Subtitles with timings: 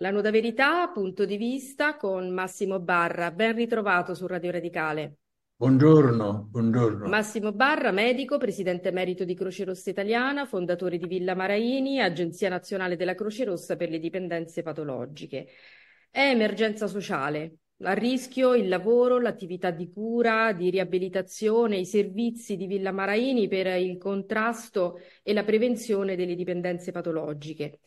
[0.00, 3.32] La Nuda Verità, punto di vista con Massimo Barra.
[3.32, 5.16] Ben ritrovato su Radio Radicale.
[5.56, 7.08] Buongiorno, buongiorno.
[7.08, 12.94] Massimo Barra, medico, presidente emerito di Croce Rossa Italiana, fondatore di Villa Maraini, Agenzia Nazionale
[12.94, 15.48] della Croce Rossa per le dipendenze patologiche.
[16.08, 17.56] È emergenza sociale.
[17.82, 23.66] A rischio il lavoro, l'attività di cura, di riabilitazione, i servizi di Villa Maraini per
[23.80, 27.78] il contrasto e la prevenzione delle dipendenze patologiche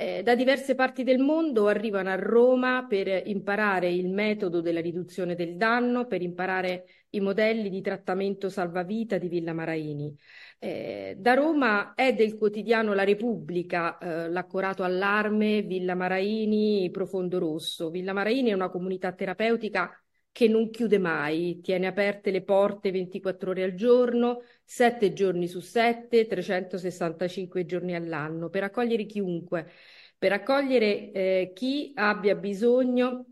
[0.00, 5.34] eh, da diverse parti del mondo arrivano a Roma per imparare il metodo della riduzione
[5.34, 10.16] del danno, per imparare i modelli di trattamento salvavita di Villa Maraini.
[10.62, 17.88] Eh, da Roma è del quotidiano La Repubblica, eh, l'accorato allarme Villa Maraini, Profondo Rosso.
[17.88, 19.90] Villa Maraini è una comunità terapeutica
[20.30, 25.60] che non chiude mai, tiene aperte le porte 24 ore al giorno, 7 giorni su
[25.60, 29.66] 7, 365 giorni all'anno, per accogliere chiunque,
[30.18, 33.24] per accogliere eh, chi abbia bisogno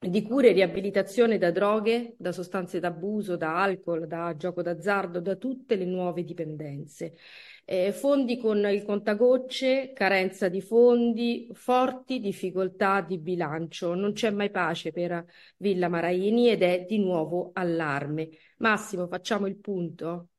[0.00, 5.36] di cure e riabilitazione da droghe, da sostanze d'abuso, da alcol, da gioco d'azzardo, da
[5.36, 7.14] tutte le nuove dipendenze
[7.64, 13.94] eh, fondi con il contagocce, carenza di fondi, forti difficoltà di bilancio.
[13.94, 15.24] Non c'è mai pace per
[15.58, 18.28] Villa Maraini ed è di nuovo allarme.
[18.58, 20.30] Massimo, facciamo il punto?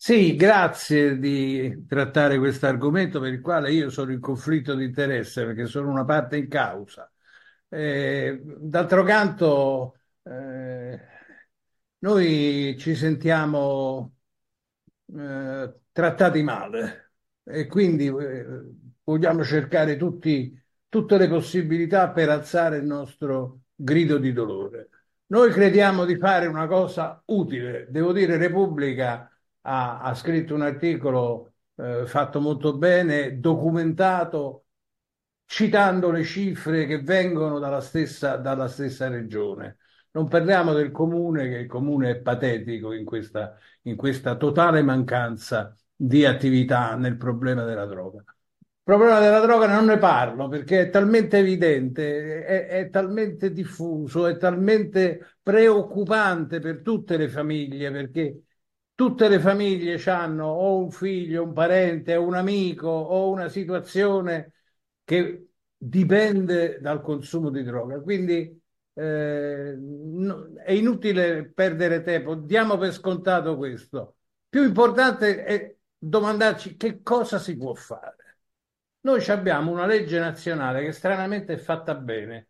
[0.00, 5.44] Sì, grazie di trattare questo argomento per il quale io sono in conflitto di interesse
[5.44, 7.10] perché sono una parte in causa.
[7.70, 11.00] Eh, d'altro canto, eh,
[11.98, 14.14] noi ci sentiamo
[15.16, 17.12] eh, trattati male
[17.44, 18.46] e quindi eh,
[19.04, 20.58] vogliamo cercare tutti,
[20.88, 24.88] tutte le possibilità per alzare il nostro grido di dolore.
[25.26, 27.86] Noi crediamo di fare una cosa utile.
[27.90, 29.30] Devo dire, Repubblica
[29.62, 34.64] ha, ha scritto un articolo eh, fatto molto bene, documentato,
[35.48, 39.78] citando le cifre che vengono dalla stessa, dalla stessa regione.
[40.10, 45.74] Non parliamo del comune, che il comune è patetico in questa, in questa totale mancanza
[45.96, 48.18] di attività nel problema della droga.
[48.18, 54.26] Il problema della droga non ne parlo perché è talmente evidente, è, è talmente diffuso,
[54.26, 58.42] è talmente preoccupante per tutte le famiglie perché
[58.94, 64.52] tutte le famiglie hanno o un figlio, un parente, un amico o una situazione
[65.08, 67.98] che dipende dal consumo di droga.
[67.98, 68.60] Quindi
[68.92, 74.16] eh, no, è inutile perdere tempo, diamo per scontato questo.
[74.50, 78.40] Più importante è domandarci che cosa si può fare.
[79.00, 82.48] Noi abbiamo una legge nazionale che stranamente è fatta bene,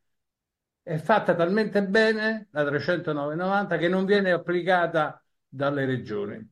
[0.82, 6.44] è fatta talmente bene, la 309-90, che non viene applicata dalle regioni.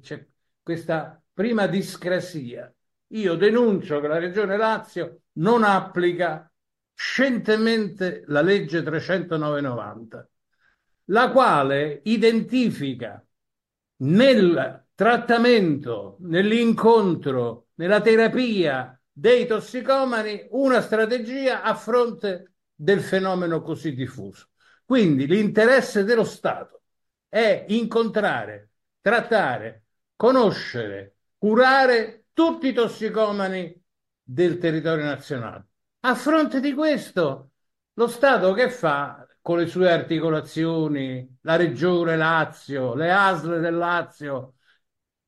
[0.00, 0.26] C'è
[0.62, 2.72] questa prima discrasia.
[3.12, 6.50] Io denuncio che la regione Lazio non applica
[6.94, 10.24] scientemente la legge 309-90,
[11.06, 13.22] la quale identifica
[13.96, 24.48] nel trattamento, nell'incontro, nella terapia dei tossicomani una strategia a fronte del fenomeno così diffuso.
[24.84, 26.82] Quindi l'interesse dello Stato
[27.28, 28.70] è incontrare,
[29.00, 29.84] trattare,
[30.16, 33.80] conoscere, curare tutti i tossicomani
[34.22, 35.66] del territorio nazionale.
[36.00, 37.50] A fronte di questo,
[37.94, 44.54] lo Stato che fa con le sue articolazioni, la Regione Lazio, le ASL del Lazio,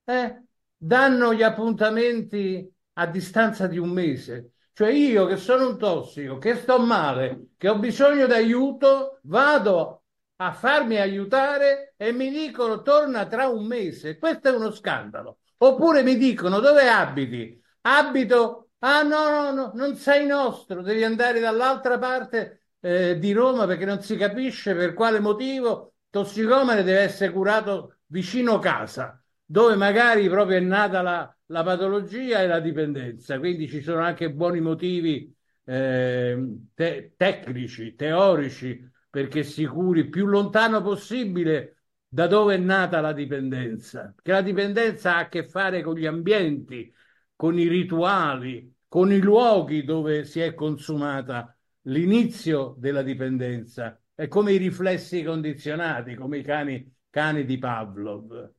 [0.04, 0.42] eh,
[0.76, 4.52] danno gli appuntamenti a distanza di un mese.
[4.72, 10.04] Cioè io che sono un tossico, che sto male, che ho bisogno di aiuto, vado
[10.36, 14.18] a farmi aiutare e mi dicono torna tra un mese.
[14.18, 15.38] Questo è uno scandalo.
[15.58, 17.60] Oppure mi dicono dove abiti?
[17.82, 23.66] Abito, ah no, no, no, non sei nostro, devi andare dall'altra parte eh, di Roma
[23.66, 30.28] perché non si capisce per quale motivo tossicomane deve essere curato vicino casa dove magari
[30.28, 35.34] proprio è nata la, la patologia e la dipendenza, quindi ci sono anche buoni motivi
[35.64, 41.83] eh, te- tecnici, teorici, perché si curi più lontano possibile
[42.14, 46.06] da dove è nata la dipendenza, che la dipendenza ha a che fare con gli
[46.06, 46.94] ambienti,
[47.34, 54.52] con i rituali, con i luoghi dove si è consumata l'inizio della dipendenza, è come
[54.52, 58.52] i riflessi condizionati, come i cani, cani di Pavlov.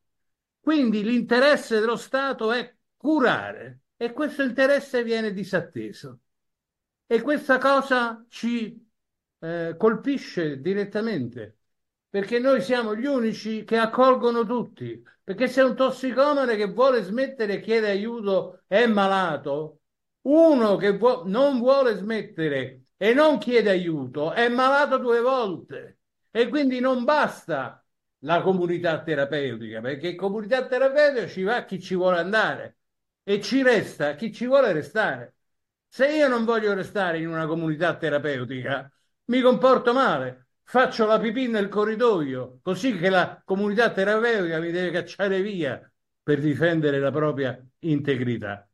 [0.59, 6.19] Quindi l'interesse dello Stato è curare e questo interesse viene disatteso.
[7.07, 8.85] E questa cosa ci
[9.39, 11.59] eh, colpisce direttamente,
[12.15, 15.03] perché noi siamo gli unici che accolgono tutti.
[15.21, 19.81] Perché se un tossicomane che vuole smettere e chiede aiuto è malato,
[20.21, 25.99] Uno che vu- non vuole smettere e non chiede aiuto è malato due volte
[26.31, 27.83] e quindi non basta
[28.19, 32.77] la comunità terapeutica, perché comunità terapeutica ci va chi ci vuole andare
[33.23, 35.35] e ci resta chi ci vuole restare.
[35.89, 38.89] Se io non voglio restare in una comunità terapeutica,
[39.25, 44.91] mi comporto male, faccio la pipì nel corridoio, così che la comunità terapeutica mi deve
[44.91, 45.89] cacciare via
[46.21, 48.67] per difendere la propria integrità.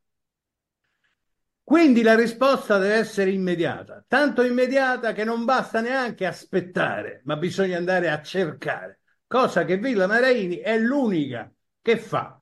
[1.64, 7.78] Quindi la risposta deve essere immediata, tanto immediata che non basta neanche aspettare, ma bisogna
[7.78, 11.50] andare a cercare, cosa che Villa Maraini è l'unica
[11.82, 12.42] che fa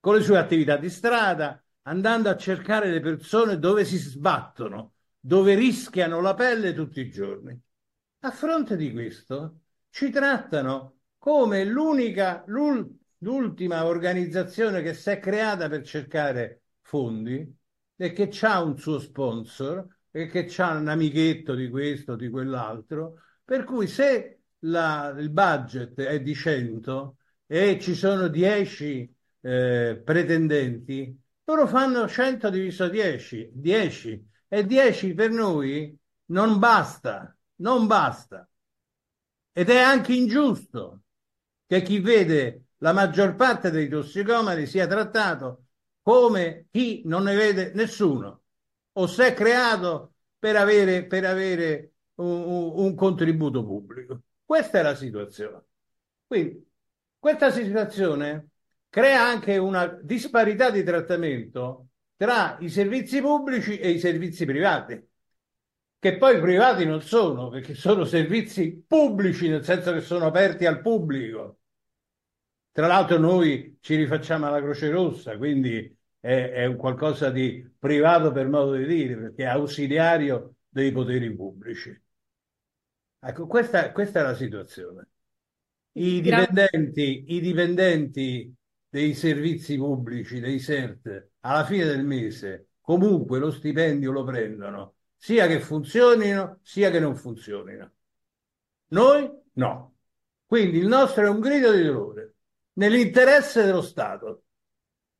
[0.00, 5.54] con le sue attività di strada, andando a cercare le persone dove si sbattono, dove
[5.54, 7.56] rischiano la pelle tutti i giorni.
[8.24, 15.82] A fronte di questo, ci trattano come l'unica, l'ultima organizzazione che si è creata per
[15.84, 17.52] cercare fondi
[17.96, 23.22] e che ha un suo sponsor e che ha un amichetto di questo, di quell'altro,
[23.44, 31.20] per cui se la, il budget è di 100 e ci sono 10 eh, pretendenti,
[31.44, 38.46] loro fanno 100 diviso 10, 10 e 10 per noi non basta, non basta.
[39.52, 41.02] Ed è anche ingiusto
[41.66, 45.66] che chi vede la maggior parte dei tossicomani sia trattato
[46.02, 48.42] come chi non ne vede nessuno
[48.92, 54.22] o si è creato per avere, per avere un, un contributo pubblico.
[54.44, 55.62] Questa è la situazione.
[56.26, 56.68] Quindi
[57.18, 58.48] questa situazione
[58.88, 65.00] crea anche una disparità di trattamento tra i servizi pubblici e i servizi privati,
[66.02, 70.80] che poi privati non sono, perché sono servizi pubblici, nel senso che sono aperti al
[70.80, 71.60] pubblico.
[72.72, 78.32] Tra l'altro noi ci rifacciamo alla Croce Rossa, quindi è, è un qualcosa di privato
[78.32, 82.02] per modo di dire, perché è ausiliario dei poteri pubblici.
[83.20, 85.06] Ecco, questa, questa è la situazione.
[85.92, 88.52] I dipendenti, I dipendenti
[88.88, 95.46] dei servizi pubblici, dei CERT, alla fine del mese comunque lo stipendio lo prendono, sia
[95.46, 97.92] che funzionino, sia che non funzionino.
[98.88, 99.94] Noi no.
[100.44, 102.34] Quindi il nostro è un grido di dolore
[102.72, 104.46] nell'interesse dello Stato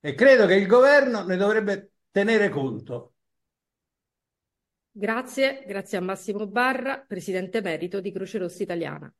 [0.00, 3.14] e credo che il governo ne dovrebbe tenere conto.
[4.90, 9.14] Grazie, grazie a Massimo Barra, presidente emerito di Croce Rossa Italiana.